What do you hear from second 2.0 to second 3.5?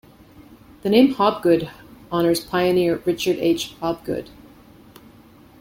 honors pioneer Richard